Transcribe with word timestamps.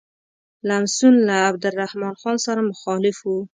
لمسون 0.67 1.13
له 1.27 1.35
عبدالرحمن 1.49 2.13
خان 2.21 2.35
سره 2.45 2.61
مخالف 2.71 3.15
شو. 3.21 3.35